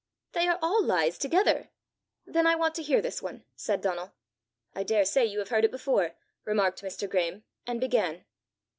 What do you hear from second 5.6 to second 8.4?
it before!" remarked Mr. Graeme, and began.